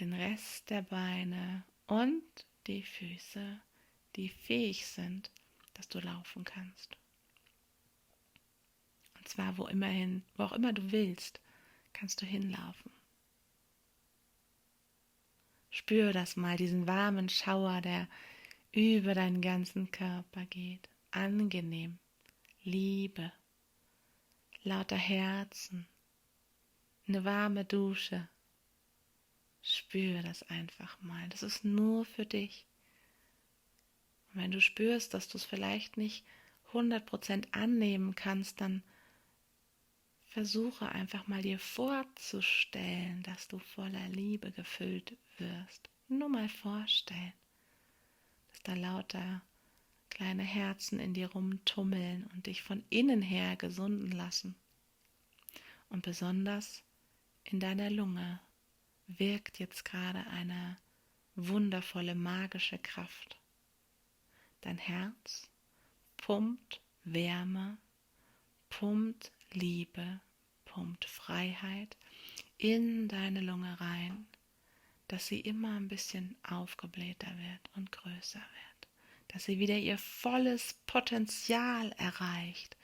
den 0.00 0.14
Rest 0.14 0.70
der 0.70 0.82
Beine 0.82 1.64
und 1.86 2.22
die 2.66 2.82
Füße, 2.82 3.60
die 4.16 4.28
fähig 4.28 4.86
sind, 4.86 5.30
dass 5.74 5.88
du 5.88 6.00
laufen 6.00 6.44
kannst. 6.44 6.96
Und 9.18 9.28
zwar 9.28 9.58
wo 9.58 9.66
immerhin, 9.66 10.22
wo 10.36 10.44
auch 10.44 10.52
immer 10.52 10.72
du 10.72 10.92
willst, 10.92 11.40
kannst 11.92 12.22
du 12.22 12.26
hinlaufen. 12.26 12.90
Spür 15.74 16.12
das 16.12 16.36
mal, 16.36 16.56
diesen 16.56 16.86
warmen 16.86 17.28
Schauer, 17.28 17.80
der 17.80 18.06
über 18.70 19.12
deinen 19.12 19.40
ganzen 19.40 19.90
Körper 19.90 20.46
geht. 20.46 20.88
Angenehm, 21.10 21.98
Liebe, 22.62 23.32
lauter 24.62 24.94
Herzen, 24.94 25.88
eine 27.08 27.24
warme 27.24 27.64
Dusche. 27.64 28.28
Spür 29.62 30.22
das 30.22 30.44
einfach 30.44 30.96
mal. 31.00 31.28
Das 31.30 31.42
ist 31.42 31.64
nur 31.64 32.04
für 32.04 32.24
dich. 32.24 32.66
Und 34.30 34.42
wenn 34.42 34.52
du 34.52 34.60
spürst, 34.60 35.12
dass 35.12 35.26
du 35.26 35.38
es 35.38 35.44
vielleicht 35.44 35.96
nicht 35.96 36.24
100% 36.72 37.48
annehmen 37.50 38.14
kannst, 38.14 38.60
dann 38.60 38.84
Versuche 40.34 40.88
einfach 40.88 41.28
mal 41.28 41.42
dir 41.42 41.60
vorzustellen, 41.60 43.22
dass 43.22 43.46
du 43.46 43.60
voller 43.60 44.08
Liebe 44.08 44.50
gefüllt 44.50 45.16
wirst. 45.38 45.88
Nur 46.08 46.28
mal 46.28 46.48
vorstellen, 46.48 47.32
dass 48.48 48.60
da 48.64 48.74
lauter 48.74 49.42
kleine 50.10 50.42
Herzen 50.42 50.98
in 50.98 51.14
dir 51.14 51.30
rumtummeln 51.30 52.26
und 52.34 52.46
dich 52.46 52.62
von 52.62 52.82
innen 52.90 53.22
her 53.22 53.54
gesunden 53.54 54.10
lassen. 54.10 54.56
Und 55.88 56.02
besonders 56.02 56.82
in 57.44 57.60
deiner 57.60 57.90
Lunge 57.90 58.40
wirkt 59.06 59.60
jetzt 59.60 59.84
gerade 59.84 60.26
eine 60.26 60.76
wundervolle 61.36 62.16
magische 62.16 62.78
Kraft. 62.78 63.38
Dein 64.62 64.78
Herz 64.78 65.48
pumpt 66.16 66.80
Wärme, 67.04 67.78
pumpt 68.68 69.30
Liebe, 69.54 70.20
pumpt 70.64 71.04
Freiheit 71.04 71.96
in 72.58 73.08
deine 73.08 73.40
Lunge 73.40 73.80
rein, 73.80 74.26
dass 75.08 75.26
sie 75.26 75.40
immer 75.40 75.76
ein 75.76 75.88
bisschen 75.88 76.36
aufgeblähter 76.42 77.28
wird 77.28 77.70
und 77.76 77.92
größer 77.92 78.40
wird, 78.40 78.88
dass 79.28 79.44
sie 79.44 79.58
wieder 79.58 79.76
ihr 79.78 79.98
volles 79.98 80.74
Potenzial 80.86 81.92
erreicht. 81.98 82.76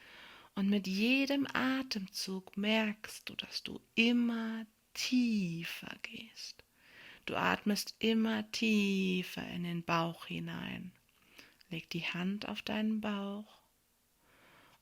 Und 0.54 0.68
mit 0.68 0.86
jedem 0.86 1.46
Atemzug 1.52 2.56
merkst 2.56 3.28
du, 3.28 3.34
dass 3.34 3.62
du 3.62 3.80
immer 3.94 4.66
tiefer 4.94 5.94
gehst. 6.02 6.64
Du 7.26 7.36
atmest 7.36 7.94
immer 7.98 8.50
tiefer 8.50 9.46
in 9.48 9.62
den 9.64 9.82
Bauch 9.82 10.26
hinein. 10.26 10.92
Leg 11.70 11.88
die 11.90 12.04
Hand 12.04 12.48
auf 12.48 12.62
deinen 12.62 13.00
Bauch 13.00 13.59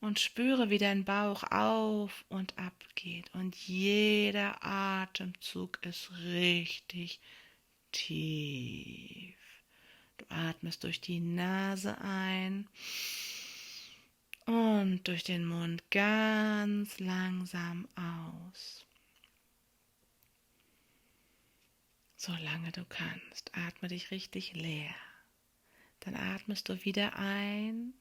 und 0.00 0.20
spüre, 0.20 0.70
wie 0.70 0.78
dein 0.78 1.04
Bauch 1.04 1.42
auf 1.44 2.24
und 2.28 2.56
ab 2.58 2.74
geht. 2.94 3.32
Und 3.34 3.56
jeder 3.56 4.62
Atemzug 4.64 5.78
ist 5.82 6.11
richtig 6.24 7.20
tief. 7.92 9.34
Du 10.18 10.24
atmest 10.28 10.84
durch 10.84 11.00
die 11.00 11.20
Nase 11.20 11.98
ein 12.00 12.68
und 14.46 15.06
durch 15.06 15.24
den 15.24 15.44
Mund 15.44 15.82
ganz 15.90 16.98
langsam 16.98 17.88
aus. 17.94 18.84
Solange 22.16 22.72
du 22.72 22.84
kannst, 22.84 23.56
atme 23.56 23.88
dich 23.88 24.11
richtig 24.11 24.54
leer. 24.54 24.94
Dann 26.00 26.16
atmest 26.16 26.68
du 26.68 26.84
wieder 26.84 27.16
ein 27.16 27.94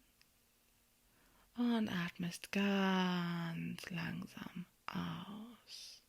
und 1.57 1.89
atmest 1.89 2.51
ganz 2.51 3.89
langsam 3.89 4.65
aus. 4.85 6.01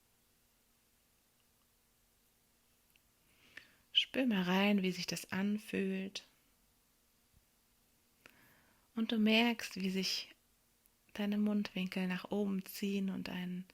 Spür 3.93 4.27
mal 4.27 4.43
rein, 4.43 4.83
wie 4.83 4.93
sich 4.93 5.07
das 5.07 5.33
anfühlt. 5.33 6.25
Und 8.95 9.13
du 9.13 9.19
merkst, 9.19 9.77
wie 9.77 9.91
sich 9.91 10.35
deine 11.15 11.39
Mundwinkel 11.39 12.07
nach 12.07 12.31
oben 12.31 12.65
ziehen 12.67 13.11
und 13.11 13.29
ein 13.29 13.65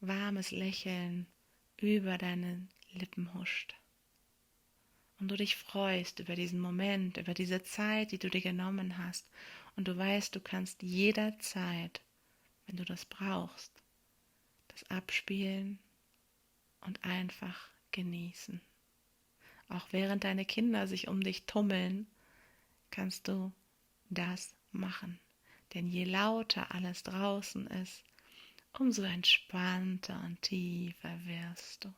warmes 0.00 0.50
Lächeln 0.50 1.26
über 1.76 2.18
deine 2.18 2.66
Lippen 2.92 3.32
huscht. 3.34 3.74
und 5.20 5.28
du 5.30 5.36
dich 5.36 5.56
freust 5.56 6.18
über 6.20 6.34
diesen 6.34 6.60
Moment, 6.60 7.16
über 7.16 7.34
diese 7.34 7.62
Zeit, 7.62 8.12
die 8.12 8.18
du 8.18 8.28
dir 8.28 8.40
genommen 8.40 8.98
hast 8.98 9.26
und 9.76 9.88
du 9.88 9.96
weißt, 9.96 10.34
du 10.34 10.40
kannst 10.40 10.82
jederzeit, 10.82 12.00
wenn 12.66 12.76
du 12.76 12.84
das 12.84 13.04
brauchst, 13.04 13.72
das 14.68 14.88
abspielen 14.90 15.78
und 16.80 17.04
einfach 17.04 17.68
genießen. 17.92 18.60
Auch 19.68 19.86
während 19.92 20.24
deine 20.24 20.44
Kinder 20.44 20.86
sich 20.86 21.08
um 21.08 21.22
dich 21.22 21.46
tummeln, 21.46 22.06
kannst 22.90 23.28
du 23.28 23.52
das 24.10 24.54
machen. 24.72 25.18
Denn 25.72 25.88
je 25.88 26.04
lauter 26.04 26.72
alles 26.72 27.02
draußen 27.02 27.66
ist, 27.66 28.04
umso 28.78 29.02
entspannter 29.02 30.22
und 30.24 30.40
tiefer 30.42 31.18
wirst 31.24 31.84
du. 31.84 31.94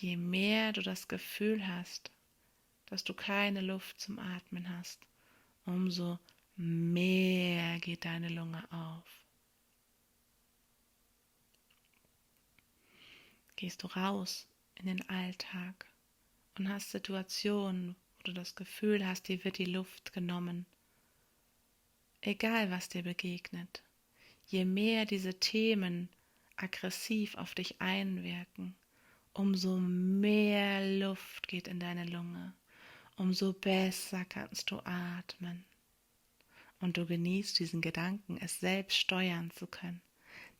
Je 0.00 0.16
mehr 0.16 0.72
du 0.72 0.80
das 0.80 1.08
Gefühl 1.08 1.66
hast, 1.66 2.12
dass 2.86 3.02
du 3.02 3.14
keine 3.14 3.60
Luft 3.60 4.00
zum 4.00 4.20
Atmen 4.20 4.68
hast, 4.78 5.00
umso 5.66 6.20
mehr 6.54 7.80
geht 7.80 8.04
deine 8.04 8.28
Lunge 8.28 8.62
auf. 8.70 9.24
Gehst 13.56 13.82
du 13.82 13.88
raus 13.88 14.46
in 14.76 14.86
den 14.86 15.08
Alltag 15.10 15.86
und 16.56 16.68
hast 16.68 16.92
Situationen, 16.92 17.96
wo 18.18 18.24
du 18.26 18.34
das 18.34 18.54
Gefühl 18.54 19.04
hast, 19.04 19.26
dir 19.26 19.42
wird 19.44 19.58
die 19.58 19.64
Luft 19.64 20.12
genommen. 20.12 20.64
Egal, 22.20 22.70
was 22.70 22.88
dir 22.88 23.02
begegnet, 23.02 23.82
je 24.46 24.64
mehr 24.64 25.06
diese 25.06 25.40
Themen 25.40 26.08
aggressiv 26.54 27.34
auf 27.34 27.56
dich 27.56 27.80
einwirken, 27.80 28.76
umso 29.38 29.76
mehr 29.78 30.98
Luft 30.98 31.46
geht 31.46 31.68
in 31.68 31.78
deine 31.78 32.04
Lunge, 32.04 32.54
umso 33.16 33.52
besser 33.52 34.24
kannst 34.24 34.72
du 34.72 34.80
atmen. 34.84 35.64
Und 36.80 36.96
du 36.96 37.06
genießt 37.06 37.56
diesen 37.60 37.80
Gedanken, 37.80 38.38
es 38.40 38.58
selbst 38.58 38.98
steuern 38.98 39.52
zu 39.52 39.68
können. 39.68 40.00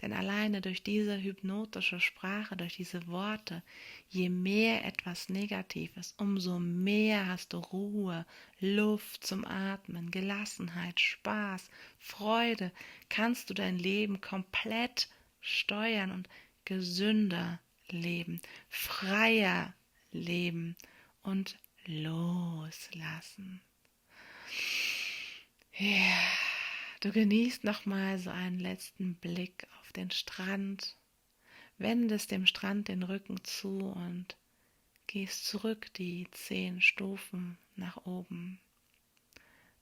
Denn 0.00 0.12
alleine 0.12 0.60
durch 0.60 0.84
diese 0.84 1.20
hypnotische 1.20 1.98
Sprache, 1.98 2.56
durch 2.56 2.76
diese 2.76 3.08
Worte, 3.08 3.64
je 4.10 4.28
mehr 4.28 4.84
etwas 4.84 5.28
Negatives, 5.28 6.14
umso 6.16 6.60
mehr 6.60 7.26
hast 7.26 7.54
du 7.54 7.58
Ruhe, 7.58 8.26
Luft 8.60 9.26
zum 9.26 9.44
Atmen, 9.44 10.12
Gelassenheit, 10.12 11.00
Spaß, 11.00 11.68
Freude, 11.98 12.70
kannst 13.08 13.50
du 13.50 13.54
dein 13.54 13.76
Leben 13.76 14.20
komplett 14.20 15.08
steuern 15.40 16.12
und 16.12 16.28
gesünder 16.64 17.58
leben, 17.92 18.40
freier 18.68 19.74
leben 20.10 20.76
und 21.22 21.58
loslassen. 21.86 23.60
Ja, 25.74 26.22
du 27.00 27.12
genießt 27.12 27.64
nochmal 27.64 28.18
so 28.18 28.30
einen 28.30 28.58
letzten 28.58 29.14
Blick 29.16 29.66
auf 29.80 29.92
den 29.92 30.10
Strand, 30.10 30.96
wendest 31.78 32.30
dem 32.30 32.46
Strand 32.46 32.88
den 32.88 33.02
Rücken 33.02 33.42
zu 33.44 33.78
und 33.78 34.36
gehst 35.06 35.46
zurück 35.46 35.92
die 35.94 36.28
zehn 36.32 36.80
Stufen 36.80 37.58
nach 37.76 37.96
oben. 38.04 38.60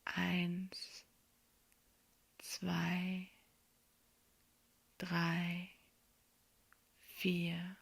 Eins, 0.05 1.05
zwei, 2.39 3.27
drei, 4.99 5.69
vier, 7.17 7.77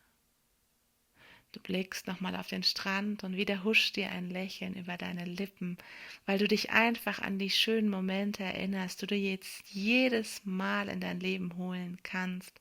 Du 1.55 1.61
blickst 1.61 2.09
nochmal 2.09 2.35
auf 2.35 2.49
den 2.49 2.65
Strand 2.65 3.23
und 3.23 3.37
wieder 3.37 3.63
huscht 3.63 3.95
dir 3.95 4.11
ein 4.11 4.29
Lächeln 4.29 4.75
über 4.75 4.97
deine 4.97 5.25
Lippen, 5.25 5.79
weil 6.27 6.37
du 6.37 6.49
dich 6.49 6.71
einfach 6.71 7.21
an 7.21 7.39
die 7.39 7.51
schönen 7.51 7.89
Momente 7.89 8.43
erinnerst, 8.43 9.03
die 9.03 9.07
du 9.07 9.15
jetzt 9.15 9.63
jedes 9.69 10.45
Mal 10.45 10.89
in 10.89 10.99
dein 10.99 11.21
Leben 11.21 11.57
holen 11.57 11.99
kannst. 12.03 12.61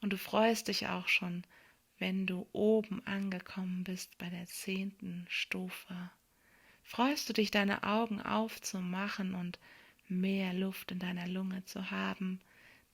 Und 0.00 0.12
du 0.12 0.16
freust 0.16 0.68
dich 0.68 0.86
auch 0.86 1.08
schon, 1.08 1.42
wenn 1.98 2.24
du 2.24 2.46
oben 2.52 3.04
angekommen 3.04 3.82
bist 3.82 4.16
bei 4.16 4.30
der 4.30 4.46
zehnten 4.46 5.26
Stufe. 5.28 6.12
Freust 6.84 7.28
du 7.28 7.32
dich, 7.32 7.50
deine 7.50 7.82
Augen 7.82 8.22
aufzumachen 8.22 9.34
und 9.34 9.58
mehr 10.06 10.54
Luft 10.54 10.92
in 10.92 11.00
deiner 11.00 11.26
Lunge 11.26 11.64
zu 11.64 11.90
haben, 11.90 12.40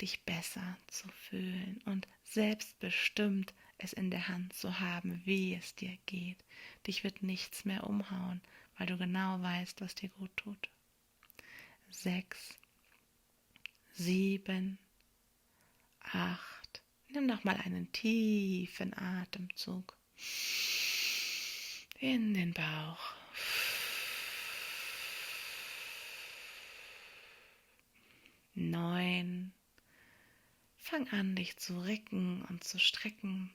dich 0.00 0.22
besser 0.22 0.78
zu 0.86 1.08
fühlen 1.28 1.82
und 1.84 2.08
selbstbestimmt 2.22 3.52
es 3.78 3.92
in 3.92 4.10
der 4.10 4.28
Hand 4.28 4.52
zu 4.52 4.80
haben, 4.80 5.20
wie 5.24 5.54
es 5.54 5.74
dir 5.74 5.96
geht. 6.06 6.38
Dich 6.86 7.04
wird 7.04 7.22
nichts 7.22 7.64
mehr 7.64 7.84
umhauen, 7.84 8.40
weil 8.78 8.86
du 8.86 8.96
genau 8.96 9.40
weißt, 9.40 9.80
was 9.80 9.94
dir 9.94 10.08
gut 10.10 10.36
tut. 10.36 10.68
Sechs, 11.90 12.54
sieben, 13.92 14.78
acht. 16.00 16.82
Nimm 17.08 17.26
noch 17.26 17.44
mal 17.44 17.56
einen 17.56 17.90
tiefen 17.92 18.92
Atemzug 18.96 19.96
in 22.00 22.34
den 22.34 22.52
Bauch. 22.52 23.14
Neun. 28.54 29.52
Fang 30.76 31.08
an, 31.08 31.34
dich 31.34 31.56
zu 31.56 31.80
recken 31.80 32.42
und 32.42 32.62
zu 32.62 32.78
strecken. 32.78 33.50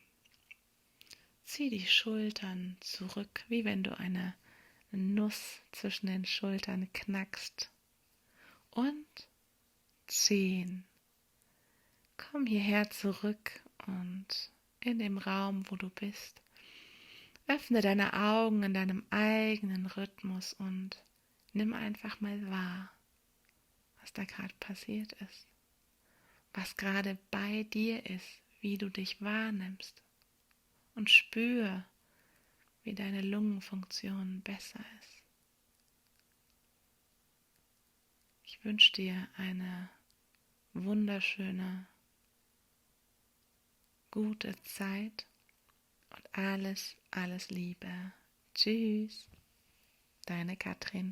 Zieh 1.49 1.71
die 1.71 1.87
Schultern 1.87 2.77
zurück, 2.79 3.43
wie 3.47 3.65
wenn 3.65 3.81
du 3.81 3.97
eine 3.97 4.35
Nuss 4.91 5.61
zwischen 5.71 6.05
den 6.05 6.23
Schultern 6.23 6.93
knackst. 6.93 7.71
Und 8.69 9.27
zehn. 10.05 10.83
Komm 12.17 12.45
hierher 12.45 12.91
zurück 12.91 13.63
und 13.87 14.27
in 14.79 14.99
dem 14.99 15.17
Raum, 15.17 15.63
wo 15.71 15.75
du 15.75 15.89
bist. 15.89 16.39
Öffne 17.47 17.81
deine 17.81 18.13
Augen 18.13 18.61
in 18.61 18.75
deinem 18.75 19.03
eigenen 19.09 19.87
Rhythmus 19.87 20.53
und 20.53 21.03
nimm 21.53 21.73
einfach 21.73 22.21
mal 22.21 22.47
wahr, 22.51 22.91
was 24.01 24.13
da 24.13 24.23
gerade 24.23 24.53
passiert 24.59 25.13
ist, 25.13 25.47
was 26.53 26.77
gerade 26.77 27.17
bei 27.31 27.63
dir 27.63 28.05
ist, 28.05 28.39
wie 28.61 28.77
du 28.77 28.91
dich 28.91 29.19
wahrnimmst 29.19 29.99
und 30.99 31.09
spür, 31.09 31.85
wie 32.83 32.93
deine 32.93 33.21
Lungenfunktion 33.21 34.41
besser 34.41 34.83
ist. 34.99 35.23
Ich 38.43 38.65
wünsche 38.65 38.91
dir 38.91 39.29
eine 39.37 39.89
wunderschöne, 40.73 41.87
gute 44.11 44.61
Zeit 44.63 45.25
und 46.09 46.37
alles, 46.37 46.97
alles 47.11 47.49
Liebe. 47.49 48.11
Tschüss, 48.53 49.25
deine 50.25 50.57
Katrin. 50.57 51.07